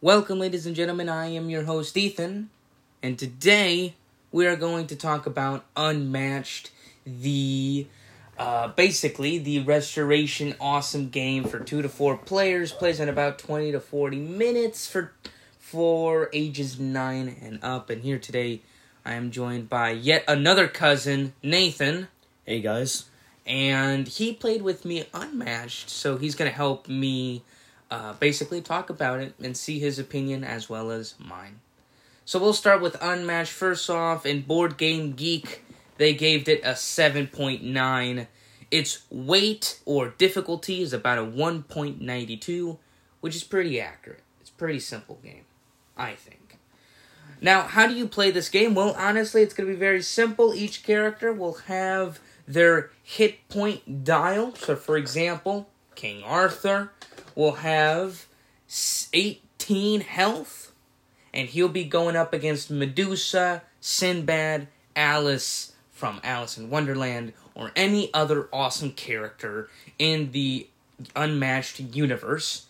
Welcome, 0.00 0.38
ladies 0.38 0.66
and 0.66 0.76
gentlemen. 0.76 1.08
I 1.08 1.26
am 1.28 1.48
your 1.48 1.64
host, 1.64 1.96
Ethan, 1.96 2.50
and 3.02 3.18
today 3.18 3.94
we 4.30 4.46
are 4.46 4.56
going 4.56 4.86
to 4.88 4.96
talk 4.96 5.26
about 5.26 5.64
Unmatched, 5.76 6.70
the 7.06 7.86
uh, 8.38 8.68
basically 8.68 9.38
the 9.38 9.60
restoration 9.60 10.54
awesome 10.60 11.08
game 11.08 11.44
for 11.44 11.60
two 11.60 11.80
to 11.80 11.88
four 11.88 12.16
players, 12.18 12.72
plays 12.72 13.00
in 13.00 13.08
about 13.08 13.38
twenty 13.38 13.72
to 13.72 13.80
forty 13.80 14.18
minutes 14.18 14.86
for 14.86 15.12
for 15.58 16.28
ages 16.32 16.78
nine 16.78 17.34
and 17.40 17.58
up. 17.62 17.88
And 17.88 18.02
here 18.02 18.18
today, 18.18 18.60
I 19.04 19.14
am 19.14 19.30
joined 19.30 19.70
by 19.70 19.90
yet 19.92 20.24
another 20.28 20.68
cousin, 20.68 21.32
Nathan, 21.42 22.08
Hey 22.44 22.60
guys. 22.60 23.06
and 23.46 24.06
he 24.06 24.34
played 24.34 24.60
with 24.60 24.84
me 24.84 25.06
Unmatched, 25.14 25.88
so 25.88 26.18
he's 26.18 26.34
gonna 26.34 26.50
help 26.50 26.86
me 26.86 27.42
uh, 27.90 28.14
basically 28.14 28.60
talk 28.60 28.90
about 28.90 29.20
it 29.20 29.34
and 29.42 29.56
see 29.56 29.78
his 29.78 29.98
opinion 29.98 30.44
as 30.44 30.68
well 30.68 30.90
as 30.90 31.14
mine. 31.18 31.60
So 32.24 32.40
we'll 32.40 32.52
start 32.52 32.82
with 32.82 32.96
Unmatched 33.00 33.52
first 33.52 33.88
off. 33.88 34.26
In 34.26 34.42
Board 34.42 34.76
Game 34.76 35.12
Geek, 35.12 35.64
they 35.96 36.14
gave 36.14 36.48
it 36.48 36.60
a 36.64 36.72
7.9. 36.72 38.26
Its 38.70 39.02
weight 39.10 39.78
or 39.84 40.08
difficulty 40.18 40.82
is 40.82 40.92
about 40.92 41.18
a 41.18 41.22
1.92, 41.22 42.78
which 43.20 43.36
is 43.36 43.44
pretty 43.44 43.80
accurate. 43.80 44.22
It's 44.40 44.50
pretty 44.50 44.80
simple 44.80 45.20
game, 45.22 45.44
I 45.96 46.14
think. 46.14 46.58
Now, 47.40 47.62
how 47.62 47.86
do 47.86 47.94
you 47.94 48.08
play 48.08 48.30
this 48.30 48.48
game? 48.48 48.74
Well, 48.74 48.94
honestly, 48.98 49.42
it's 49.42 49.54
going 49.54 49.68
to 49.68 49.74
be 49.74 49.78
very 49.78 50.02
simple. 50.02 50.54
Each 50.54 50.82
character 50.82 51.32
will 51.32 51.54
have 51.66 52.18
their 52.48 52.90
hit 53.02 53.48
point 53.48 54.04
dial. 54.04 54.54
So, 54.56 54.74
for 54.74 54.96
example, 54.96 55.68
King 55.94 56.22
Arthur 56.24 56.90
will 57.36 57.52
have 57.52 58.26
18 59.12 60.00
health, 60.00 60.72
and 61.32 61.48
he'll 61.48 61.68
be 61.68 61.84
going 61.84 62.16
up 62.16 62.32
against 62.32 62.70
Medusa, 62.70 63.62
Sinbad, 63.80 64.66
Alice 64.96 65.74
from 65.92 66.20
Alice 66.24 66.58
in 66.58 66.68
Wonderland, 66.70 67.32
or 67.54 67.70
any 67.76 68.12
other 68.12 68.48
awesome 68.52 68.90
character 68.90 69.70
in 69.98 70.32
the 70.32 70.66
unmatched 71.14 71.78
universe. 71.78 72.66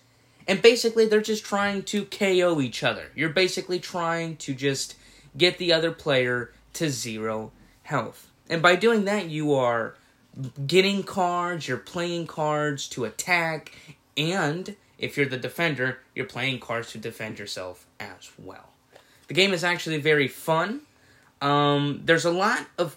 And 0.47 0.61
basically, 0.63 1.07
they're 1.07 1.21
just 1.21 1.45
trying 1.45 1.83
to 1.85 2.05
KO 2.05 2.61
each 2.61 2.83
other. 2.83 3.11
You're 3.15 3.31
basically 3.31 3.81
trying 3.81 4.37
to 4.39 4.55
just 4.55 4.97
get 5.37 5.59
the 5.59 5.73
other 5.73 5.91
player 5.91 6.53
to 6.75 6.91
zero 6.91 7.53
health. 7.83 8.31
And 8.49 8.63
by 8.63 8.77
doing 8.77 9.05
that, 9.07 9.29
you 9.29 9.55
are 9.55 9.97
getting 10.67 11.03
cards, 11.03 11.67
you're 11.67 11.79
playing 11.79 12.27
cards 12.27 12.89
to 12.91 13.05
attack, 13.05 13.73
and 14.17 14.77
if 14.99 15.17
you're 15.17 15.27
the 15.27 15.37
defender, 15.37 15.99
you're 16.15 16.27
playing 16.27 16.61
cards 16.61 16.93
to 16.93 16.99
defend 16.99 17.39
yourself 17.39 17.87
as 18.01 18.31
well. 18.39 18.71
The 19.29 19.35
game 19.35 19.53
is 19.53 19.65
actually 19.65 19.99
very 20.01 20.29
fun. 20.29 20.81
Um, 21.43 22.03
there's 22.05 22.25
a 22.25 22.31
lot 22.31 22.67
of 22.79 22.97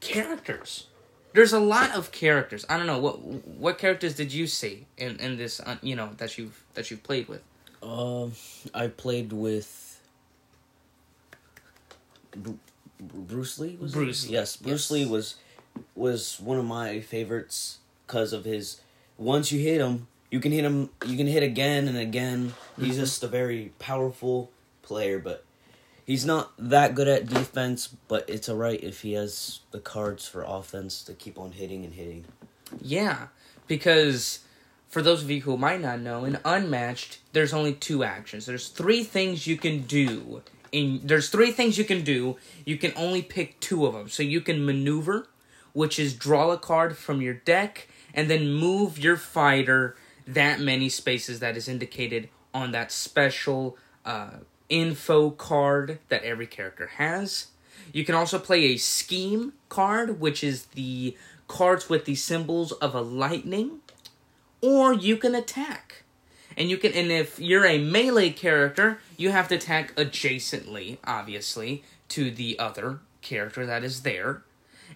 characters. 0.00 0.86
There's 1.32 1.52
a 1.52 1.60
lot 1.60 1.92
of 1.92 2.12
characters. 2.12 2.64
I 2.68 2.76
don't 2.76 2.86
know 2.86 2.98
what 2.98 3.20
what 3.22 3.78
characters 3.78 4.14
did 4.14 4.32
you 4.32 4.46
see 4.46 4.86
in 4.96 5.16
in 5.18 5.36
this 5.36 5.60
uh, 5.60 5.76
you 5.82 5.96
know 5.96 6.10
that 6.18 6.36
you've 6.38 6.62
that 6.74 6.90
you've 6.90 7.02
played 7.02 7.28
with. 7.28 7.42
Um, 7.82 8.32
I 8.72 8.86
played 8.88 9.32
with 9.32 10.00
Bru- 12.36 12.58
Bru- 13.00 13.20
Bruce 13.22 13.58
Lee. 13.58 13.76
Was? 13.80 13.92
Bruce 13.92 14.26
Lee, 14.28 14.32
Yes, 14.34 14.56
Bruce 14.56 14.82
yes. 14.82 14.90
Lee 14.90 15.06
was 15.06 15.36
was 15.94 16.38
one 16.40 16.58
of 16.58 16.64
my 16.64 17.00
favorites 17.00 17.78
because 18.06 18.32
of 18.32 18.44
his. 18.44 18.80
Once 19.18 19.50
you 19.52 19.60
hit 19.60 19.80
him, 19.80 20.06
you 20.30 20.40
can 20.40 20.52
hit 20.52 20.64
him. 20.64 20.90
You 21.06 21.16
can 21.16 21.26
hit 21.26 21.42
again 21.42 21.88
and 21.88 21.96
again. 21.96 22.54
He's 22.76 22.92
mm-hmm. 22.92 23.00
just 23.00 23.22
a 23.22 23.28
very 23.28 23.72
powerful 23.78 24.50
player, 24.82 25.18
but 25.18 25.44
he's 26.04 26.24
not 26.24 26.52
that 26.58 26.94
good 26.94 27.08
at 27.08 27.26
defense. 27.26 27.88
But 28.08 28.28
it's 28.28 28.48
alright 28.48 28.82
if 28.82 29.02
he 29.02 29.12
has 29.14 29.60
the 29.70 29.80
cards 29.80 30.26
for 30.26 30.42
offense 30.42 31.02
to 31.04 31.14
keep 31.14 31.38
on 31.38 31.52
hitting 31.52 31.84
and 31.84 31.94
hitting. 31.94 32.24
Yeah, 32.80 33.28
because 33.66 34.40
for 34.88 35.02
those 35.02 35.22
of 35.22 35.30
you 35.30 35.42
who 35.42 35.56
might 35.56 35.80
not 35.80 36.00
know, 36.00 36.24
in 36.24 36.38
Unmatched, 36.44 37.18
there's 37.32 37.52
only 37.52 37.72
two 37.72 38.04
actions. 38.04 38.46
There's 38.46 38.68
three 38.68 39.02
things 39.02 39.46
you 39.46 39.56
can 39.56 39.82
do. 39.82 40.42
In 40.72 41.00
there's 41.04 41.30
three 41.30 41.52
things 41.52 41.78
you 41.78 41.84
can 41.84 42.02
do. 42.02 42.36
You 42.64 42.76
can 42.76 42.92
only 42.96 43.22
pick 43.22 43.60
two 43.60 43.86
of 43.86 43.94
them. 43.94 44.08
So 44.08 44.22
you 44.22 44.40
can 44.40 44.64
maneuver, 44.64 45.28
which 45.72 45.98
is 45.98 46.14
draw 46.14 46.50
a 46.50 46.58
card 46.58 46.96
from 46.96 47.20
your 47.20 47.34
deck 47.34 47.88
and 48.14 48.30
then 48.30 48.52
move 48.52 48.98
your 48.98 49.16
fighter 49.16 49.96
that 50.26 50.60
many 50.60 50.88
spaces 50.88 51.40
that 51.40 51.56
is 51.56 51.68
indicated 51.68 52.28
on 52.52 52.72
that 52.72 52.92
special 52.92 53.76
uh, 54.04 54.30
info 54.68 55.30
card 55.30 55.98
that 56.08 56.22
every 56.22 56.46
character 56.46 56.86
has. 56.96 57.48
You 57.92 58.04
can 58.04 58.14
also 58.14 58.38
play 58.38 58.64
a 58.64 58.76
scheme 58.76 59.52
card, 59.68 60.20
which 60.20 60.42
is 60.42 60.66
the 60.66 61.16
cards 61.48 61.88
with 61.88 62.04
the 62.04 62.14
symbols 62.14 62.72
of 62.72 62.94
a 62.94 63.00
lightning, 63.00 63.80
or 64.60 64.92
you 64.92 65.16
can 65.16 65.34
attack. 65.34 66.04
And 66.56 66.70
you 66.70 66.78
can 66.78 66.92
and 66.92 67.10
if 67.10 67.40
you're 67.40 67.66
a 67.66 67.78
melee 67.78 68.30
character, 68.30 68.98
you 69.16 69.30
have 69.30 69.48
to 69.48 69.56
attack 69.56 69.94
adjacently, 69.96 70.98
obviously, 71.04 71.82
to 72.10 72.30
the 72.30 72.58
other 72.58 73.00
character 73.20 73.66
that 73.66 73.82
is 73.82 74.02
there. 74.02 74.42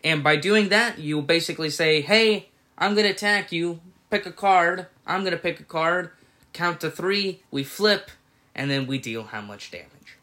And 0.05 0.23
by 0.23 0.37
doing 0.37 0.69
that, 0.69 0.99
you 0.99 1.21
basically 1.21 1.71
say, 1.71 2.01
"Hey, 2.01 2.49
I'm 2.79 2.95
going 2.95 3.07
to 3.07 3.13
attack 3.13 3.51
you. 3.51 3.81
Pick 4.11 4.27
a 4.27 4.33
card. 4.33 4.87
I'm 5.07 5.21
going 5.21 5.33
to 5.33 5.39
pick 5.39 5.61
a 5.61 5.65
card. 5.65 6.11
Count 6.53 6.81
to 6.81 6.91
3, 6.91 7.43
we 7.51 7.63
flip, 7.63 8.11
and 8.55 8.71
then 8.71 8.87
we 8.87 8.99
deal 8.99 9.25
how 9.25 9.41
much 9.41 9.71
damage." 9.71 10.17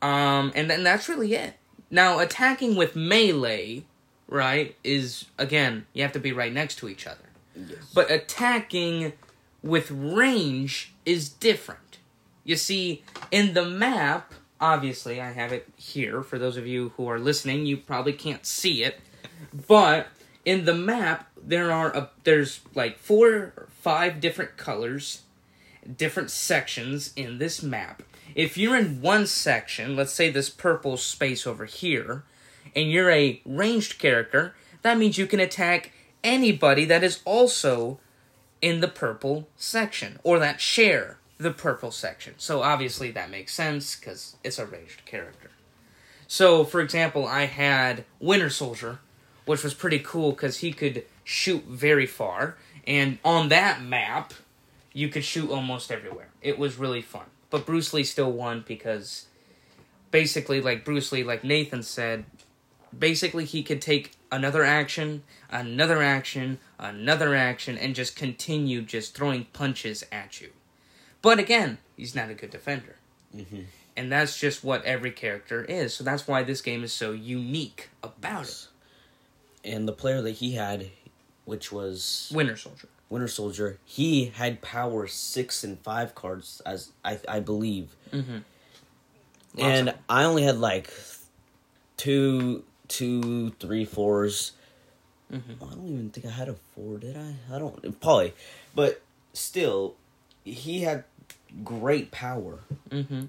Um, 0.00 0.52
and 0.54 0.70
then 0.70 0.82
that's 0.82 1.08
really 1.08 1.34
it. 1.34 1.54
Now, 1.90 2.20
attacking 2.20 2.76
with 2.76 2.94
melee, 2.96 3.84
right, 4.28 4.76
is 4.84 5.26
again, 5.38 5.86
you 5.92 6.02
have 6.02 6.12
to 6.12 6.20
be 6.20 6.32
right 6.32 6.52
next 6.52 6.76
to 6.76 6.88
each 6.88 7.06
other. 7.06 7.18
Yes. 7.56 7.90
But 7.92 8.10
attacking 8.10 9.12
with 9.62 9.90
range 9.90 10.92
is 11.04 11.28
different. 11.28 11.98
You 12.44 12.56
see, 12.56 13.02
in 13.30 13.54
the 13.54 13.64
map, 13.64 14.32
obviously, 14.60 15.20
I 15.20 15.32
have 15.32 15.52
it 15.52 15.68
here. 15.76 16.22
For 16.22 16.38
those 16.38 16.56
of 16.56 16.66
you 16.66 16.92
who 16.96 17.06
are 17.08 17.18
listening, 17.18 17.66
you 17.66 17.76
probably 17.76 18.12
can't 18.12 18.46
see 18.46 18.82
it. 18.82 19.00
But 19.66 20.08
in 20.44 20.64
the 20.64 20.74
map, 20.74 21.30
there 21.36 21.70
are 21.70 21.94
a, 21.96 22.10
there's 22.24 22.60
like 22.74 22.98
four 22.98 23.28
or 23.28 23.68
five 23.80 24.20
different 24.20 24.56
colors, 24.56 25.22
different 25.96 26.30
sections 26.30 27.12
in 27.16 27.38
this 27.38 27.62
map. 27.62 28.02
If 28.34 28.56
you're 28.56 28.76
in 28.76 29.02
one 29.02 29.26
section, 29.26 29.96
let's 29.96 30.12
say 30.12 30.30
this 30.30 30.50
purple 30.50 30.96
space 30.96 31.46
over 31.46 31.64
here, 31.64 32.24
and 32.74 32.90
you're 32.90 33.10
a 33.10 33.40
ranged 33.44 33.98
character, 33.98 34.54
that 34.82 34.98
means 34.98 35.18
you 35.18 35.26
can 35.26 35.40
attack 35.40 35.92
anybody 36.22 36.84
that 36.84 37.02
is 37.02 37.20
also 37.24 37.98
in 38.62 38.80
the 38.80 38.88
purple 38.88 39.48
section 39.56 40.18
or 40.22 40.38
that 40.38 40.60
share 40.60 41.18
the 41.38 41.50
purple 41.50 41.90
section. 41.90 42.34
So 42.36 42.62
obviously 42.62 43.10
that 43.12 43.30
makes 43.30 43.54
sense 43.54 43.96
because 43.96 44.36
it's 44.44 44.58
a 44.58 44.66
ranged 44.66 45.04
character. 45.06 45.50
So, 46.28 46.64
for 46.64 46.80
example, 46.80 47.26
I 47.26 47.46
had 47.46 48.04
Winter 48.20 48.50
Soldier, 48.50 49.00
which 49.50 49.64
was 49.64 49.74
pretty 49.74 49.98
cool 49.98 50.30
because 50.30 50.58
he 50.58 50.72
could 50.72 51.04
shoot 51.24 51.64
very 51.64 52.06
far, 52.06 52.56
and 52.86 53.18
on 53.24 53.48
that 53.48 53.82
map, 53.82 54.32
you 54.92 55.08
could 55.08 55.24
shoot 55.24 55.50
almost 55.50 55.90
everywhere. 55.90 56.28
It 56.40 56.56
was 56.56 56.76
really 56.76 57.02
fun. 57.02 57.24
But 57.50 57.66
Bruce 57.66 57.92
Lee 57.92 58.04
still 58.04 58.30
won 58.30 58.62
because 58.64 59.26
basically, 60.12 60.60
like 60.60 60.84
Bruce 60.84 61.10
Lee, 61.10 61.24
like 61.24 61.42
Nathan 61.42 61.82
said, 61.82 62.26
basically 62.96 63.44
he 63.44 63.64
could 63.64 63.82
take 63.82 64.12
another 64.30 64.62
action, 64.62 65.24
another 65.50 66.00
action, 66.00 66.60
another 66.78 67.34
action, 67.34 67.76
and 67.76 67.96
just 67.96 68.14
continue 68.14 68.82
just 68.82 69.16
throwing 69.16 69.46
punches 69.46 70.04
at 70.12 70.40
you. 70.40 70.50
But 71.22 71.40
again, 71.40 71.78
he's 71.96 72.14
not 72.14 72.30
a 72.30 72.34
good 72.34 72.50
defender. 72.50 72.94
Mhm. 73.36 73.64
And 73.96 74.12
that's 74.12 74.38
just 74.38 74.62
what 74.62 74.84
every 74.84 75.10
character 75.10 75.64
is. 75.64 75.92
So 75.92 76.04
that's 76.04 76.28
why 76.28 76.44
this 76.44 76.62
game 76.62 76.84
is 76.84 76.92
so 76.92 77.10
unique 77.10 77.88
about 78.00 78.44
it. 78.46 78.68
And 79.64 79.86
the 79.86 79.92
player 79.92 80.22
that 80.22 80.32
he 80.32 80.52
had, 80.52 80.90
which 81.44 81.70
was 81.70 82.30
Winter 82.34 82.56
Soldier. 82.56 82.88
Winter 83.08 83.28
Soldier, 83.28 83.78
he 83.84 84.26
had 84.26 84.62
power 84.62 85.06
six 85.06 85.64
and 85.64 85.78
five 85.80 86.14
cards, 86.14 86.62
as 86.64 86.92
I 87.04 87.18
I 87.28 87.40
believe, 87.40 87.94
Mm-hmm. 88.12 88.38
and 89.58 89.94
I 90.08 90.24
only 90.24 90.42
had 90.44 90.58
like 90.58 90.90
two, 91.96 92.64
two, 92.88 93.50
three 93.60 93.84
fours. 93.84 94.52
Mhm. 95.32 95.56
I 95.62 95.74
don't 95.74 95.86
even 95.88 96.10
think 96.10 96.26
I 96.26 96.30
had 96.30 96.48
a 96.48 96.54
four, 96.74 96.98
did 96.98 97.16
I? 97.16 97.34
I 97.54 97.58
don't 97.58 98.00
probably, 98.00 98.34
but 98.74 99.00
still, 99.32 99.94
he 100.44 100.80
had 100.82 101.04
great 101.64 102.10
power 102.10 102.60
Mm-hmm. 102.90 103.26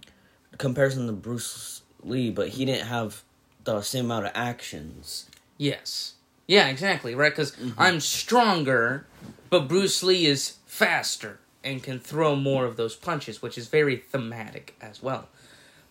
comparison 0.58 1.08
to 1.08 1.14
Bruce 1.14 1.82
Lee, 2.04 2.32
but 2.32 2.50
he 2.50 2.66
didn't 2.66 2.88
have 2.88 3.24
the 3.64 3.82
same 3.82 4.06
amount 4.06 4.26
of 4.26 4.32
actions. 4.34 5.28
Yes. 5.58 6.14
Yeah, 6.52 6.68
exactly, 6.68 7.16
right? 7.16 7.32
Because 7.32 7.54
mm-hmm. 7.54 7.80
I'm 7.80 8.02
stronger, 8.02 9.06
but 9.50 9.70
Bruce 9.70 10.04
Lee 10.04 10.26
is 10.26 10.58
faster. 10.66 11.40
and 11.64 11.84
can 11.84 12.00
throw 12.00 12.36
more 12.36 12.66
of 12.66 12.76
those 12.76 12.96
punches, 12.96 13.40
which 13.42 13.56
is 13.56 13.68
very 13.68 13.96
thematic 13.96 14.76
as 14.82 15.02
well. 15.04 15.30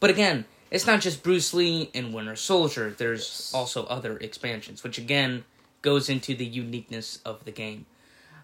But 0.01 0.11
again, 0.11 0.45
it's 0.69 0.85
not 0.85 1.01
just 1.01 1.23
Bruce 1.23 1.55
Lee 1.55 1.91
and 1.95 2.13
Winter 2.13 2.35
Soldier. 2.35 2.91
There's 2.91 3.21
Yes. 3.21 3.53
also 3.55 3.85
other 3.87 4.19
expansions, 4.19 4.83
which 4.83 4.99
again 4.99 5.45
goes 5.81 6.09
into 6.09 6.35
the 6.35 6.45
uniqueness 6.45 7.21
of 7.25 7.45
the 7.45 7.53
game. 7.53 7.87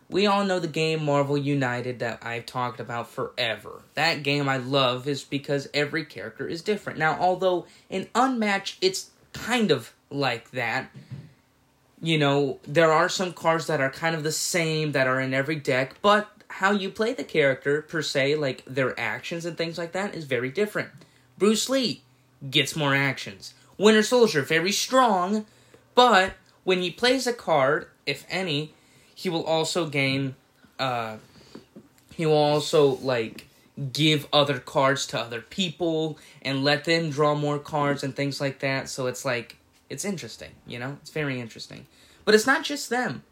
We 0.08 0.24
all 0.28 0.44
know 0.44 0.60
the 0.60 0.68
game 0.68 1.04
Marvel 1.04 1.36
United 1.36 1.98
that 1.98 2.20
I've 2.22 2.46
talked 2.46 2.78
about 2.78 3.10
forever. 3.10 3.82
That 3.94 4.22
game 4.22 4.48
I 4.48 4.58
love 4.58 5.08
is 5.08 5.24
because 5.24 5.68
every 5.74 6.04
character 6.04 6.46
is 6.46 6.62
different. 6.62 6.96
Now, 6.96 7.18
although 7.18 7.66
in 7.90 8.08
Unmatched 8.14 8.78
it's 8.80 9.10
kind 9.32 9.72
of 9.72 9.92
like 10.10 10.52
that, 10.52 10.90
you 12.02 12.18
know, 12.18 12.58
there 12.66 12.92
are 12.92 13.08
some 13.08 13.32
cards 13.32 13.66
that 13.66 13.80
are 13.80 13.90
kind 13.90 14.14
of 14.14 14.22
the 14.22 14.32
same 14.32 14.92
that 14.92 15.06
are 15.06 15.20
in 15.20 15.32
every 15.34 15.56
deck, 15.56 15.94
but 16.02 16.30
how 16.48 16.70
you 16.70 16.90
play 16.90 17.12
the 17.12 17.24
character 17.24 17.82
per 17.82 18.02
se, 18.02 18.36
like 18.36 18.64
their 18.66 18.98
actions 18.98 19.44
and 19.44 19.56
things 19.56 19.78
like 19.78 19.92
that, 19.92 20.14
is 20.14 20.24
very 20.24 20.50
different. 20.50 20.90
Bruce 21.38 21.68
Lee 21.68 22.02
gets 22.50 22.76
more 22.76 22.94
actions. 22.94 23.54
Winter 23.78 24.02
Soldier, 24.02 24.42
very 24.42 24.72
strong, 24.72 25.46
but 25.94 26.34
when 26.64 26.80
he 26.80 26.90
plays 26.90 27.26
a 27.26 27.32
card, 27.32 27.88
if 28.06 28.24
any, 28.28 28.72
he 29.14 29.28
will 29.28 29.44
also 29.44 29.86
gain 29.86 30.34
uh 30.78 31.16
he 32.14 32.26
will 32.26 32.34
also 32.34 32.96
like 32.96 33.46
give 33.92 34.26
other 34.32 34.58
cards 34.58 35.06
to 35.06 35.18
other 35.18 35.40
people 35.40 36.18
and 36.40 36.64
let 36.64 36.84
them 36.84 37.10
draw 37.10 37.34
more 37.34 37.58
cards 37.58 38.02
and 38.02 38.16
things 38.16 38.40
like 38.40 38.60
that. 38.60 38.88
So 38.88 39.06
it's 39.06 39.24
like 39.24 39.56
it's 39.88 40.04
interesting, 40.04 40.50
you 40.66 40.78
know? 40.78 40.98
It's 41.00 41.10
very 41.10 41.40
interesting. 41.40 41.86
But 42.24 42.34
it's 42.34 42.46
not 42.46 42.64
just 42.64 42.90
them. 42.90 43.22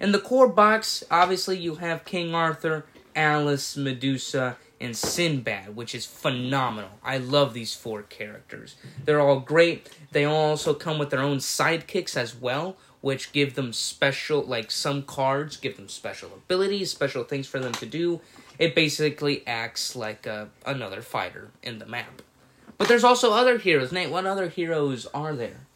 In 0.00 0.12
the 0.12 0.18
core 0.18 0.48
box, 0.48 1.04
obviously 1.10 1.58
you 1.58 1.76
have 1.76 2.04
King 2.04 2.34
Arthur, 2.34 2.86
Alice, 3.14 3.76
Medusa, 3.76 4.56
and 4.80 4.96
Sinbad, 4.96 5.76
which 5.76 5.94
is 5.94 6.04
phenomenal. 6.06 6.90
I 7.04 7.18
love 7.18 7.54
these 7.54 7.74
four 7.74 8.02
characters. 8.02 8.74
They're 9.04 9.20
all 9.20 9.40
great. 9.40 9.88
They 10.10 10.24
also 10.24 10.74
come 10.74 10.98
with 10.98 11.10
their 11.10 11.20
own 11.20 11.38
sidekicks 11.38 12.16
as 12.16 12.34
well, 12.34 12.76
which 13.00 13.32
give 13.32 13.54
them 13.54 13.72
special 13.72 14.42
like 14.42 14.70
some 14.70 15.02
cards 15.02 15.56
give 15.56 15.76
them 15.76 15.88
special 15.88 16.30
abilities, 16.34 16.90
special 16.90 17.22
things 17.22 17.46
for 17.46 17.60
them 17.60 17.72
to 17.74 17.86
do. 17.86 18.20
It 18.58 18.74
basically 18.74 19.46
acts 19.46 19.94
like 19.94 20.26
a, 20.26 20.48
another 20.66 21.00
fighter 21.02 21.50
in 21.62 21.78
the 21.78 21.86
map. 21.86 22.22
But 22.76 22.88
there's 22.88 23.04
also 23.04 23.32
other 23.32 23.58
heroes. 23.58 23.92
Nate, 23.92 24.10
what 24.10 24.26
other 24.26 24.48
heroes 24.48 25.06
are 25.14 25.34
there? 25.34 25.66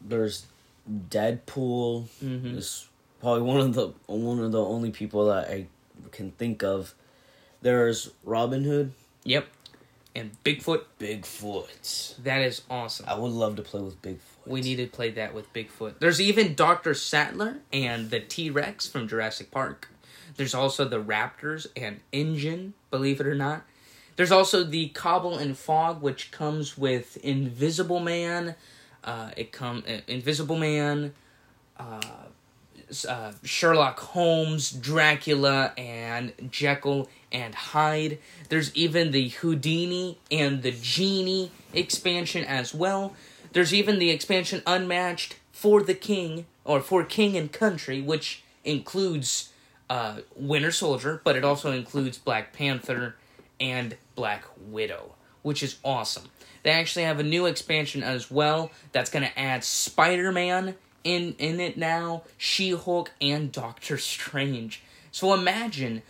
There's 0.00 0.46
Deadpool. 0.90 2.08
Mhm. 2.22 2.56
Is 2.56 2.88
probably 3.20 3.42
one 3.42 3.60
of 3.60 3.74
the 3.74 3.88
one 4.06 4.40
of 4.40 4.52
the 4.52 4.62
only 4.62 4.90
people 4.90 5.26
that 5.26 5.48
I 5.50 5.66
can 6.10 6.32
think 6.32 6.62
of. 6.62 6.94
There's 7.62 8.10
Robin 8.24 8.64
Hood, 8.64 8.92
Yep. 9.24 9.46
And 10.14 10.32
Bigfoot, 10.42 10.84
Bigfoot. 10.98 12.16
that 12.24 12.40
is 12.40 12.62
awesome. 12.70 13.06
I 13.08 13.14
would 13.14 13.30
love 13.30 13.56
to 13.56 13.62
play 13.62 13.80
with 13.80 14.00
Bigfoot. 14.02 14.16
We 14.46 14.60
need 14.62 14.76
to 14.76 14.86
play 14.86 15.10
that 15.10 15.34
with 15.34 15.52
Bigfoot. 15.52 15.98
There's 16.00 16.20
even 16.20 16.54
Dr. 16.54 16.94
Sattler 16.94 17.58
and 17.72 18.10
the 18.10 18.18
T 18.18 18.50
Rex 18.50 18.88
from 18.88 19.06
Jurassic 19.06 19.50
Park. 19.50 19.88
There's 20.36 20.54
also 20.54 20.84
the 20.88 21.02
Raptors 21.02 21.66
and 21.76 22.00
InGen, 22.12 22.72
believe 22.90 23.20
it 23.20 23.26
or 23.26 23.34
not. 23.34 23.64
There's 24.16 24.32
also 24.32 24.64
the 24.64 24.88
Cobble 24.88 25.36
and 25.38 25.56
Fog, 25.56 26.02
which 26.02 26.30
comes 26.30 26.76
with 26.78 27.16
Invisible 27.18 28.00
Man. 28.00 28.56
Uh, 29.02 29.30
it 29.36 29.52
come 29.52 29.82
uh, 29.88 29.98
Invisible 30.06 30.56
Man, 30.56 31.14
uh, 31.78 32.00
uh, 33.08 33.32
Sherlock 33.44 33.98
Holmes, 34.00 34.70
Dracula, 34.70 35.72
and 35.78 36.32
Jekyll 36.50 37.08
and 37.32 37.54
Hyde. 37.54 38.18
There's 38.48 38.74
even 38.74 39.10
the 39.12 39.28
Houdini 39.28 40.18
and 40.30 40.62
the 40.62 40.72
Genie 40.72 41.50
expansion 41.72 42.44
as 42.44 42.74
well. 42.74 43.14
There's 43.52 43.72
even 43.72 43.98
the 43.98 44.10
expansion 44.10 44.62
Unmatched 44.66 45.36
for 45.52 45.82
the 45.82 45.94
King, 45.94 46.46
or 46.64 46.80
for 46.80 47.04
King 47.04 47.36
and 47.36 47.52
Country, 47.52 48.00
which 48.00 48.42
includes 48.64 49.52
uh, 49.88 50.18
Winter 50.36 50.70
Soldier, 50.70 51.20
but 51.24 51.36
it 51.36 51.44
also 51.44 51.72
includes 51.72 52.16
Black 52.18 52.52
Panther 52.52 53.16
and 53.58 53.96
Black 54.14 54.44
Widow, 54.58 55.14
which 55.42 55.62
is 55.62 55.76
awesome. 55.84 56.24
They 56.62 56.70
actually 56.70 57.04
have 57.04 57.18
a 57.18 57.24
new 57.24 57.46
expansion 57.46 58.02
as 58.02 58.30
well 58.30 58.70
that's 58.92 59.10
going 59.10 59.24
to 59.24 59.38
add 59.38 59.64
Spider 59.64 60.30
Man 60.32 60.74
in, 61.04 61.34
in 61.38 61.60
it 61.60 61.76
now, 61.76 62.22
She 62.36 62.70
Hulk, 62.70 63.12
and 63.20 63.50
Doctor 63.50 63.96
Strange. 63.96 64.82
So 65.10 65.32
imagine 65.32 66.02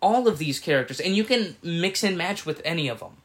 all 0.00 0.28
of 0.28 0.38
these 0.38 0.60
characters, 0.60 1.00
and 1.00 1.16
you 1.16 1.24
can 1.24 1.56
mix 1.62 2.04
and 2.04 2.16
match 2.16 2.44
with 2.46 2.60
any 2.64 2.88
of 2.88 3.00
them. 3.00 3.16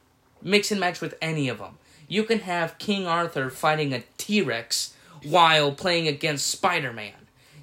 Mix 0.42 0.70
and 0.70 0.80
match 0.80 1.00
with 1.00 1.14
any 1.20 1.48
of 1.48 1.58
them. 1.58 1.78
You 2.08 2.24
can 2.24 2.40
have 2.40 2.78
King 2.78 3.06
Arthur 3.06 3.50
fighting 3.50 3.92
a 3.92 4.02
T 4.18 4.42
Rex 4.42 4.94
while 5.22 5.72
playing 5.72 6.08
against 6.08 6.46
Spider 6.46 6.92
Man. 6.92 7.12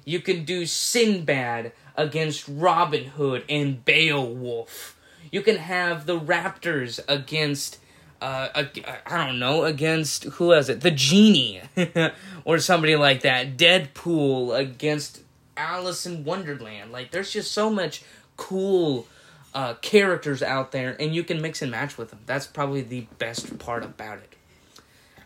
You 0.04 0.20
can 0.20 0.44
do 0.44 0.66
Sinbad 0.66 1.72
against 1.96 2.48
Robin 2.48 3.04
Hood 3.04 3.44
and 3.48 3.84
Beowulf. 3.84 4.98
You 5.32 5.42
can 5.42 5.56
have 5.56 6.06
the 6.06 6.20
Raptors 6.20 7.00
against, 7.08 7.78
uh, 8.20 8.48
I 8.54 9.26
don't 9.26 9.40
know, 9.40 9.64
against 9.64 10.24
who 10.24 10.50
has 10.50 10.68
it? 10.68 10.82
The 10.82 10.92
Genie, 10.92 11.62
or 12.44 12.58
somebody 12.60 12.94
like 12.94 13.22
that. 13.22 13.56
Deadpool 13.56 14.56
against 14.56 15.22
Alice 15.56 16.06
in 16.06 16.22
Wonderland. 16.22 16.92
Like, 16.92 17.10
there's 17.10 17.32
just 17.32 17.50
so 17.50 17.70
much 17.70 18.04
cool 18.36 19.08
uh, 19.54 19.74
characters 19.74 20.42
out 20.42 20.70
there, 20.70 20.96
and 21.00 21.14
you 21.14 21.24
can 21.24 21.40
mix 21.40 21.62
and 21.62 21.70
match 21.70 21.98
with 21.98 22.10
them. 22.10 22.20
That's 22.26 22.46
probably 22.46 22.82
the 22.82 23.06
best 23.18 23.58
part 23.58 23.84
about 23.84 24.18
it. 24.18 24.36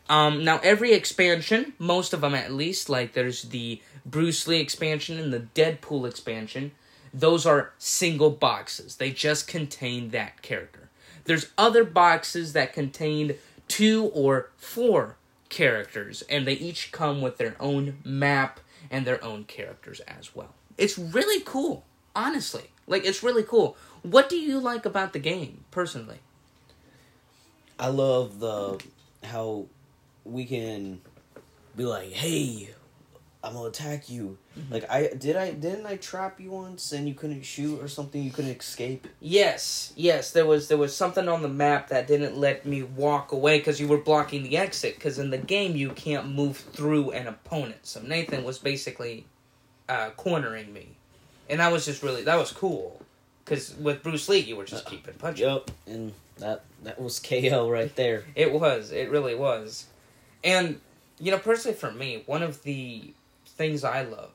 Um, 0.09 0.45
now 0.45 0.61
every 0.63 0.93
expansion, 0.93 1.73
most 1.79 2.13
of 2.13 2.21
them 2.21 2.35
at 2.35 2.53
least, 2.53 2.89
like 2.89 3.13
there's 3.13 3.43
the 3.43 3.83
Bruce 4.05 4.47
Lee 4.47 4.61
expansion 4.61 5.19
and 5.19 5.33
the 5.33 5.41
Deadpool 5.41 6.09
expansion, 6.09 6.71
those 7.17 7.47
are 7.47 7.73
single 7.79 8.31
boxes. 8.31 8.97
They 8.97 9.11
just 9.11 9.49
contain 9.49 10.11
that 10.11 10.43
character. 10.43 10.91
There's 11.25 11.51
other 11.57 11.83
boxes 11.83 12.53
that 12.53 12.73
contain 12.73 13.37
two 13.69 14.11
or 14.15 14.51
four 14.57 15.17
characters, 15.49 16.23
and 16.29 16.47
they 16.47 16.53
each 16.53 16.93
come 16.93 17.23
with 17.23 17.39
their 17.39 17.57
own 17.59 17.99
map 18.05 18.61
and 18.91 19.07
their 19.07 19.23
own 19.25 19.45
characters 19.45 20.01
as 20.01 20.37
well. 20.37 20.55
It's 20.77 20.99
really 20.99 21.43
cool, 21.45 21.85
honestly. 22.15 22.71
Like 22.87 23.05
it's 23.05 23.23
really 23.23 23.43
cool. 23.43 23.77
What 24.03 24.29
do 24.29 24.37
you 24.37 24.61
like 24.61 24.85
about 24.85 25.13
the 25.13 25.19
game, 25.19 25.65
personally? 25.71 26.19
I 27.79 27.89
love 27.89 28.39
the 28.39 28.79
how 29.25 29.67
we 30.25 30.45
can 30.45 31.01
be 31.77 31.85
like, 31.85 32.13
"Hey, 32.13 32.71
I'm 33.47 33.55
gonna 33.55 33.69
attack 33.69 34.11
you." 34.11 34.39
Like 34.71 34.91
I 34.91 35.09
did, 35.09 35.37
I 35.37 35.53
didn't 35.53 35.87
I 35.87 35.97
trap 35.97 36.41
you 36.41 36.51
once 36.51 36.93
and 36.93 37.07
you 37.07 37.15
couldn't 37.15 37.43
shoot 37.43 37.81
or 37.81 37.89
something. 37.89 38.23
You 38.23 38.31
couldn't 38.31 38.59
escape. 38.59 39.07
Yes, 39.21 39.93
yes, 39.97 40.33
there 40.33 40.47
was 40.47 40.69
there 40.69 40.79
was 40.79 40.97
something 40.97 41.29
on 41.29 41.43
the 41.43 41.49
map 41.49 41.89
that 41.89 42.07
didn't 42.07 42.37
let 42.37 42.67
me 42.67 42.83
walk 42.83 43.33
away 43.33 43.59
because 43.59 43.81
you 43.81 43.89
were 43.89 43.99
blocking 43.99 44.43
the 44.43 44.57
exit. 44.57 44.97
Because 44.97 45.19
in 45.19 45.31
the 45.31 45.39
game 45.39 45.77
you 45.77 45.91
can't 45.91 46.29
move 46.29 46.57
through 46.57 47.13
an 47.13 47.27
opponent. 47.27 47.87
So 47.87 48.01
Nathan 48.03 48.45
was 48.45 48.59
basically 48.59 49.27
uh, 49.89 50.11
cornering 50.17 50.73
me, 50.73 50.97
and 51.49 51.61
that 51.61 51.73
was 51.73 51.85
just 51.85 52.03
really 52.03 52.23
that 52.25 52.37
was 52.37 52.53
cool. 52.53 53.01
Because 53.45 53.77
with 53.77 54.03
Bruce 54.03 54.29
Lee, 54.29 54.41
you 54.41 54.57
were 54.57 54.65
just 54.65 54.87
keeping 54.87 55.15
punching. 55.15 55.47
Yup, 55.47 55.71
and 55.87 56.13
that 56.39 56.65
that 56.83 57.01
was 57.01 57.19
KO 57.21 57.71
right 57.71 57.95
there. 57.97 58.25
It 58.35 58.53
was. 58.53 58.93
It 58.93 59.11
really 59.11 59.35
was. 59.35 59.87
And, 60.45 60.81
you 61.19 61.31
know, 61.31 61.39
personally 61.39 61.77
for 61.77 61.91
me, 61.91 62.23
one 62.27 62.43
of 62.43 62.63
the 62.63 63.13
things 63.57 63.85
I 63.85 64.03
love 64.03 64.31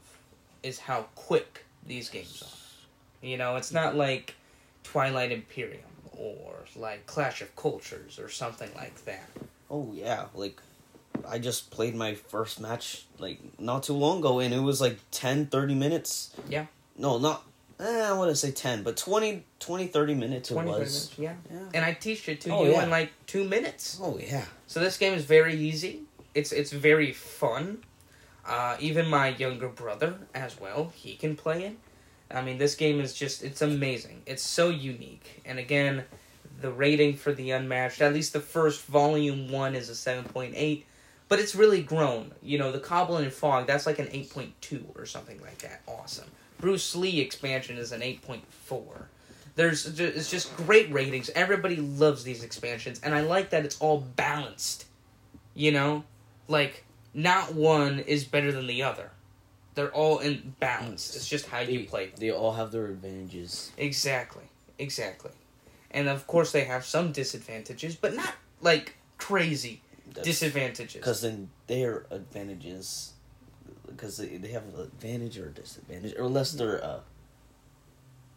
is 0.63 0.79
how 0.79 1.05
quick 1.15 1.65
these 1.85 2.09
games 2.09 2.43
are. 2.43 3.25
You 3.27 3.37
know, 3.37 3.55
it's 3.55 3.71
not 3.71 3.95
like 3.95 4.35
Twilight 4.83 5.31
Imperium 5.31 5.81
or 6.17 6.53
like 6.75 7.05
Clash 7.05 7.41
of 7.41 7.55
Cultures 7.55 8.19
or 8.19 8.29
something 8.29 8.69
like 8.75 9.05
that. 9.05 9.29
Oh 9.69 9.91
yeah, 9.93 10.25
like 10.33 10.59
I 11.27 11.39
just 11.39 11.71
played 11.71 11.95
my 11.95 12.15
first 12.15 12.59
match 12.59 13.05
like 13.19 13.39
not 13.59 13.83
too 13.83 13.93
long 13.93 14.19
ago 14.19 14.39
and 14.39 14.53
it 14.53 14.59
was 14.59 14.81
like 14.81 14.97
10 15.11 15.47
30 15.47 15.75
minutes. 15.75 16.35
Yeah. 16.49 16.65
No, 16.97 17.17
not 17.17 17.43
eh, 17.79 18.01
I 18.09 18.13
wouldn't 18.13 18.37
say 18.37 18.51
10, 18.51 18.83
but 18.83 18.97
20 18.97 19.43
20 19.59 19.87
30 19.87 20.13
minutes 20.15 20.49
20, 20.49 20.69
it 20.69 20.71
30 20.73 20.79
minutes, 20.79 21.11
yeah. 21.17 21.33
Yeah. 21.51 21.59
And 21.73 21.85
I 21.85 21.93
teach 21.93 22.27
it 22.27 22.41
to 22.41 22.51
Oh, 22.51 22.65
you 22.65 22.71
yeah. 22.71 22.83
in 22.83 22.89
like 22.89 23.11
two 23.27 23.43
minutes. 23.43 23.99
Oh 24.01 24.17
yeah. 24.21 24.45
So 24.67 24.79
this 24.79 24.97
game 24.97 25.13
is 25.13 25.25
very 25.25 25.55
easy. 25.55 26.01
It's 26.33 26.51
it's 26.51 26.71
very 26.71 27.11
fun. 27.11 27.83
Uh, 28.45 28.75
even 28.79 29.07
my 29.07 29.29
younger 29.29 29.69
brother 29.69 30.15
as 30.33 30.59
well, 30.59 30.91
he 30.95 31.15
can 31.15 31.35
play 31.35 31.63
it. 31.65 31.77
I 32.33 32.41
mean, 32.41 32.57
this 32.57 32.75
game 32.75 32.99
is 32.99 33.13
just 33.13 33.43
it's 33.43 33.61
amazing. 33.61 34.23
It's 34.25 34.43
so 34.43 34.69
unique. 34.69 35.41
And 35.45 35.59
again, 35.59 36.05
the 36.61 36.71
rating 36.71 37.15
for 37.15 37.33
the 37.33 37.51
unmatched, 37.51 38.01
at 38.01 38.13
least 38.13 38.33
the 38.33 38.39
first 38.39 38.85
volume 38.85 39.51
1 39.51 39.75
is 39.75 39.89
a 39.89 39.93
7.8, 39.93 40.83
but 41.27 41.39
it's 41.39 41.55
really 41.55 41.81
grown. 41.81 42.31
You 42.41 42.57
know, 42.57 42.71
the 42.71 42.79
Cobble 42.79 43.17
and 43.17 43.31
Fog, 43.31 43.67
that's 43.67 43.85
like 43.85 43.99
an 43.99 44.07
8.2 44.07 44.97
or 44.97 45.05
something 45.05 45.41
like 45.41 45.59
that. 45.59 45.81
Awesome. 45.87 46.29
Bruce 46.59 46.95
Lee 46.95 47.19
expansion 47.19 47.77
is 47.77 47.91
an 47.91 48.01
8.4. 48.01 48.83
There's 49.55 49.99
it's 49.99 50.31
just 50.31 50.55
great 50.55 50.91
ratings. 50.93 51.29
Everybody 51.35 51.75
loves 51.75 52.23
these 52.23 52.43
expansions, 52.43 53.01
and 53.03 53.13
I 53.13 53.21
like 53.21 53.49
that 53.49 53.65
it's 53.65 53.79
all 53.81 53.99
balanced. 53.99 54.85
You 55.53 55.73
know, 55.73 56.03
like 56.47 56.85
not 57.13 57.53
one 57.53 57.99
is 57.99 58.23
better 58.23 58.51
than 58.51 58.67
the 58.67 58.83
other. 58.83 59.11
They're 59.75 59.91
all 59.93 60.19
in 60.19 60.55
balance. 60.59 61.15
It's 61.15 61.27
just 61.27 61.47
how 61.47 61.63
They, 61.63 61.71
you 61.73 61.85
play 61.85 62.07
them. 62.07 62.15
they 62.19 62.31
all 62.31 62.53
have 62.53 62.71
their 62.71 62.87
advantages. 62.87 63.71
Exactly. 63.77 64.43
Exactly. 64.77 65.31
And 65.91 66.07
of 66.09 66.27
course 66.27 66.51
they 66.51 66.65
have 66.65 66.85
some 66.85 67.11
disadvantages, 67.11 67.95
but 67.95 68.13
not 68.15 68.33
like 68.61 68.95
crazy 69.17 69.81
disadvantages. 70.23 70.95
Because 71.01 71.21
then 71.21 71.49
their 71.67 72.05
advantages, 72.11 73.13
because 73.87 74.17
they, 74.17 74.37
they 74.37 74.49
have 74.49 74.63
an 74.73 74.79
advantage 74.81 75.37
or 75.37 75.47
a 75.47 75.51
disadvantage, 75.51 76.15
or 76.17 76.23
unless 76.25 76.51
they're 76.53 76.83
uh, 76.83 76.99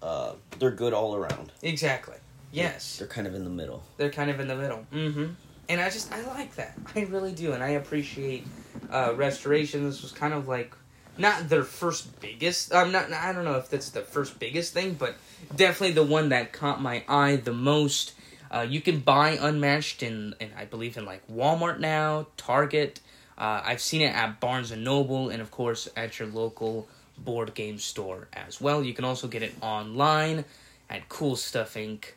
uh, 0.02 0.34
they're 0.58 0.70
good 0.70 0.92
all 0.92 1.14
around. 1.16 1.50
Exactly. 1.62 2.16
Yes. 2.52 2.98
They're 2.98 3.08
kind 3.08 3.26
of 3.26 3.34
in 3.34 3.42
the 3.44 3.50
middle. 3.50 3.82
They're 3.96 4.10
kind 4.10 4.30
of 4.30 4.38
in 4.38 4.46
the 4.46 4.56
middle. 4.56 4.86
Mm-hmm. 4.92 5.26
And 5.68 5.80
I 5.80 5.90
just 5.90 6.12
I 6.12 6.24
like 6.26 6.54
that. 6.56 6.76
I 6.94 7.02
really 7.02 7.32
do, 7.32 7.52
and 7.52 7.62
I 7.62 7.70
appreciate 7.70 8.46
uh, 8.90 9.14
Restoration. 9.16 9.84
This 9.84 10.02
was 10.02 10.12
kind 10.12 10.34
of 10.34 10.46
like 10.48 10.74
not 11.16 11.48
their 11.48 11.64
first 11.64 12.20
biggest. 12.20 12.74
I'm 12.74 12.92
not. 12.92 13.12
I 13.12 13.32
don't 13.32 13.44
know 13.44 13.56
if 13.56 13.70
that's 13.70 13.90
the 13.90 14.02
first 14.02 14.38
biggest 14.38 14.74
thing, 14.74 14.94
but 14.94 15.16
definitely 15.54 15.94
the 15.94 16.02
one 16.04 16.30
that 16.30 16.52
caught 16.52 16.82
my 16.82 17.04
eye 17.08 17.36
the 17.36 17.52
most. 17.52 18.14
Uh, 18.50 18.66
you 18.68 18.80
can 18.80 19.00
buy 19.00 19.30
Unmatched 19.40 20.02
in, 20.02 20.34
in 20.38 20.50
I 20.56 20.64
believe 20.64 20.96
in 20.96 21.04
like 21.04 21.26
Walmart 21.28 21.80
now, 21.80 22.26
Target. 22.36 23.00
Uh, 23.36 23.62
I've 23.64 23.80
seen 23.80 24.00
it 24.00 24.14
at 24.14 24.38
Barnes 24.38 24.70
and 24.70 24.84
Noble, 24.84 25.28
and 25.28 25.40
of 25.40 25.50
course 25.50 25.88
at 25.96 26.18
your 26.18 26.28
local 26.28 26.88
board 27.18 27.54
game 27.54 27.78
store 27.78 28.28
as 28.32 28.60
well. 28.60 28.82
You 28.82 28.94
can 28.94 29.04
also 29.04 29.28
get 29.28 29.42
it 29.42 29.54
online 29.60 30.44
at 30.90 31.08
Cool 31.08 31.36
Stuff 31.36 31.74
Inc 31.74 32.12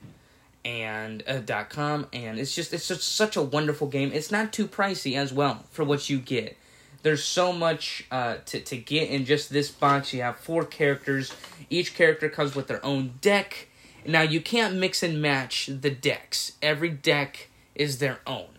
and 0.67 1.24
uh, 1.29 1.63
com 1.69 2.07
and 2.12 2.38
it's 2.38 2.53
just 2.53 2.74
it's 2.74 2.89
just 2.89 3.03
such 3.15 3.38
a 3.38 3.41
wonderful 3.41 3.88
game. 3.88 4.12
It's 4.13 4.31
not 4.31 4.51
too 4.51 4.67
pricey 4.67 5.15
as 5.15 5.31
well 5.31 5.63
for 5.71 5.86
what 5.86 6.09
you 6.09 6.19
get. 6.19 6.57
There's 7.03 7.24
so 7.24 7.53
much 7.53 8.05
uh, 8.12 8.38
to, 8.47 8.59
to 8.59 8.75
get 8.75 9.09
in 9.09 9.24
just 9.24 9.50
this 9.50 9.71
box. 9.71 10.13
You 10.13 10.24
have 10.24 10.36
four 10.36 10.65
characters. 10.65 11.33
Each 11.69 11.95
character 11.95 12.27
comes 12.27 12.53
with 12.53 12.67
their 12.67 12.86
own 12.86 13.13
deck. 13.21 13.69
Now 14.05 14.24
you 14.24 14.41
can't 14.41 14.75
mix 14.75 15.03
and 15.03 15.21
match 15.21 15.67
the 15.67 15.89
decks. 15.89 16.51
Every 16.62 16.89
deck 16.89 17.47
is 17.74 18.00
their 18.00 18.19
own. 18.27 18.50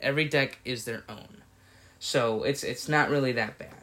Every 0.00 0.26
deck 0.26 0.58
is 0.64 0.84
their 0.84 1.02
own. 1.08 1.42
So 1.98 2.44
it's 2.44 2.62
it's 2.62 2.88
not 2.88 3.10
really 3.10 3.32
that 3.32 3.58
bad. 3.58 3.74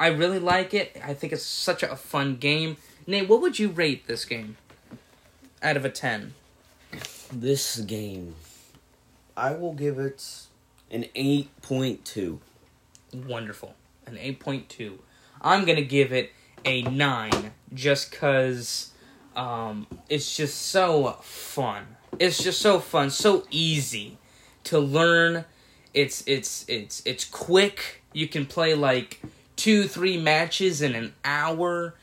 I 0.00 0.06
really 0.06 0.38
like 0.38 0.72
it. 0.72 0.98
I 1.04 1.12
think 1.12 1.34
it's 1.34 1.42
such 1.42 1.82
a 1.82 1.96
fun 1.96 2.36
game. 2.36 2.78
Nate 3.06 3.28
what 3.28 3.42
would 3.42 3.58
you 3.58 3.68
rate 3.68 4.06
this 4.06 4.24
game 4.24 4.56
out 5.62 5.76
of 5.76 5.84
a 5.84 5.90
10 5.90 6.32
This 7.32 7.78
game, 7.80 8.34
I 9.36 9.52
will 9.52 9.74
give 9.74 9.98
it 9.98 10.46
an 10.90 11.06
eight 11.14 11.50
point 11.60 12.04
two. 12.04 12.40
wonderful. 13.12 13.74
An 14.06 14.16
8.2. 14.16 14.98
I'm 15.42 15.66
going 15.66 15.76
to 15.76 15.84
give 15.84 16.12
it 16.12 16.32
a 16.64 16.82
9 16.82 17.52
just 17.74 18.10
cuz 18.10 18.92
um 19.36 19.86
it's 20.08 20.34
just 20.34 20.56
so 20.56 21.18
fun. 21.22 21.96
It's 22.18 22.42
just 22.42 22.60
so 22.62 22.80
fun, 22.80 23.10
so 23.10 23.46
easy 23.50 24.16
to 24.64 24.78
learn. 24.78 25.44
It's 25.92 26.24
it's 26.26 26.64
it's 26.68 27.02
it's 27.04 27.24
quick. 27.26 28.02
You 28.14 28.26
can 28.28 28.46
play 28.46 28.74
like 28.74 29.20
2 29.56 29.86
3 29.86 30.16
matches 30.16 30.80
in 30.80 30.94
an 30.94 31.14
hour. 31.24 31.94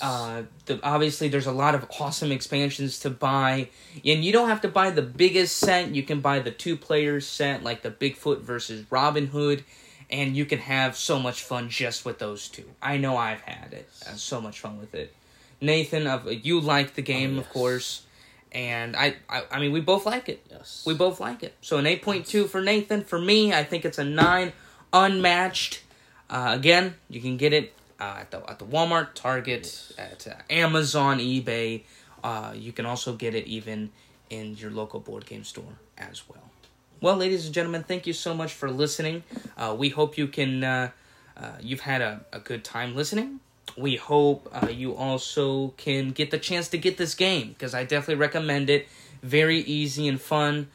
Uh, 0.00 0.42
the, 0.66 0.80
obviously, 0.82 1.28
there's 1.28 1.46
a 1.46 1.52
lot 1.52 1.74
of 1.74 1.86
awesome 2.00 2.32
expansions 2.32 2.98
to 3.00 3.10
buy, 3.10 3.68
and 4.04 4.24
you 4.24 4.32
don't 4.32 4.48
have 4.48 4.60
to 4.62 4.68
buy 4.68 4.90
the 4.90 5.02
biggest 5.02 5.56
set. 5.56 5.94
You 5.94 6.02
can 6.02 6.20
buy 6.20 6.40
the 6.40 6.50
two 6.50 6.76
players 6.76 7.26
set, 7.26 7.62
like 7.62 7.82
the 7.82 7.90
Bigfoot 7.90 8.40
versus 8.40 8.84
Robin 8.90 9.26
Hood, 9.26 9.64
and 10.10 10.36
you 10.36 10.44
can 10.44 10.58
have 10.58 10.96
so 10.96 11.18
much 11.18 11.42
fun 11.42 11.68
just 11.68 12.04
with 12.04 12.18
those 12.18 12.48
two. 12.48 12.64
I 12.82 12.96
know 12.96 13.16
I've 13.16 13.40
had 13.40 13.72
it, 13.72 13.88
uh, 14.06 14.14
so 14.14 14.40
much 14.40 14.60
fun 14.60 14.78
with 14.78 14.94
it. 14.94 15.14
Nathan, 15.60 16.06
of 16.06 16.30
you 16.30 16.60
like 16.60 16.94
the 16.94 17.02
game, 17.02 17.36
Oh, 17.36 17.40
of 17.40 17.48
course, 17.48 18.02
and 18.52 18.96
I, 18.96 19.16
I, 19.28 19.42
I 19.50 19.60
mean, 19.60 19.72
we 19.72 19.80
both 19.80 20.06
like 20.06 20.28
it. 20.28 20.44
Yes. 20.50 20.82
We 20.86 20.94
both 20.94 21.20
like 21.20 21.42
it. 21.42 21.54
So 21.60 21.78
an 21.78 21.84
8.2 21.84 22.48
for 22.48 22.62
Nathan. 22.62 23.04
For 23.04 23.18
me, 23.18 23.52
I 23.52 23.64
think 23.64 23.84
it's 23.84 23.98
a 23.98 24.04
9 24.04 24.52
unmatched. 24.92 25.82
Uh, 26.30 26.52
again, 26.54 26.94
you 27.08 27.20
can 27.20 27.36
get 27.36 27.52
it 27.52 27.74
uh, 28.00 28.18
at 28.20 28.30
the 28.30 28.48
at 28.50 28.58
the 28.58 28.64
Walmart, 28.64 29.14
Target, 29.14 29.92
at 29.98 30.26
uh, 30.26 30.34
Amazon, 30.50 31.18
eBay. 31.18 31.82
Uh, 32.22 32.52
you 32.54 32.72
can 32.72 32.86
also 32.86 33.14
get 33.14 33.34
it 33.34 33.46
even 33.46 33.90
in 34.30 34.56
your 34.56 34.70
local 34.70 35.00
board 35.00 35.26
game 35.26 35.44
store 35.44 35.78
as 35.96 36.28
well. 36.28 36.50
Well, 37.00 37.16
ladies 37.16 37.44
and 37.44 37.54
gentlemen, 37.54 37.84
thank 37.84 38.06
you 38.06 38.12
so 38.12 38.34
much 38.34 38.52
for 38.52 38.70
listening. 38.70 39.22
Uh, 39.56 39.76
we 39.78 39.90
hope 39.90 40.16
you 40.16 40.26
can 40.26 40.64
uh, 40.64 40.90
uh, 41.36 41.52
you've 41.60 41.80
had 41.80 42.00
a, 42.00 42.24
a 42.32 42.40
good 42.40 42.64
time 42.64 42.96
listening. 42.96 43.40
We 43.76 43.96
hope 43.96 44.48
uh, 44.52 44.68
you 44.68 44.94
also 44.94 45.68
can 45.76 46.10
get 46.10 46.30
the 46.30 46.38
chance 46.38 46.68
to 46.68 46.78
get 46.78 46.96
this 46.96 47.14
game 47.14 47.48
because 47.50 47.74
I 47.74 47.84
definitely 47.84 48.20
recommend 48.20 48.70
it. 48.70 48.88
Very 49.22 49.58
easy 49.60 50.08
and 50.08 50.20
fun. 50.20 50.68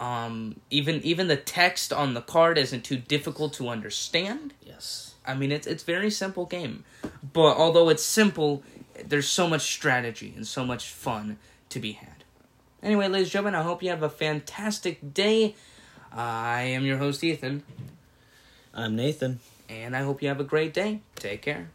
Um, 0.00 0.60
even 0.68 1.00
even 1.02 1.28
the 1.28 1.36
text 1.36 1.92
on 1.92 2.14
the 2.14 2.20
card 2.20 2.58
isn't 2.58 2.82
too 2.84 2.98
difficult 2.98 3.54
to 3.54 3.68
understand. 3.68 4.52
Yes. 4.62 5.11
I 5.26 5.34
mean, 5.34 5.52
it's 5.52 5.66
it's 5.66 5.82
very 5.84 6.10
simple 6.10 6.46
game, 6.46 6.84
but 7.32 7.56
although 7.56 7.88
it's 7.88 8.02
simple, 8.02 8.62
there's 9.04 9.28
so 9.28 9.48
much 9.48 9.62
strategy 9.62 10.32
and 10.36 10.46
so 10.46 10.64
much 10.64 10.88
fun 10.90 11.38
to 11.68 11.78
be 11.80 11.92
had. 11.92 12.24
Anyway, 12.82 13.06
ladies 13.08 13.28
and 13.28 13.32
gentlemen, 13.32 13.54
I 13.54 13.62
hope 13.62 13.82
you 13.82 13.90
have 13.90 14.02
a 14.02 14.10
fantastic 14.10 15.14
day. 15.14 15.54
I 16.12 16.62
am 16.62 16.84
your 16.84 16.98
host 16.98 17.22
Ethan, 17.24 17.62
I'm 18.74 18.96
Nathan. 18.96 19.40
and 19.68 19.96
I 19.96 20.02
hope 20.02 20.20
you 20.22 20.28
have 20.28 20.40
a 20.40 20.44
great 20.44 20.74
day. 20.74 21.00
Take 21.16 21.42
care. 21.42 21.70